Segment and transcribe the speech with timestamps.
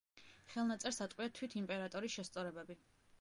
[0.53, 2.79] ხელნაწერს ატყვია თვით იმპერატორის შესწორებები.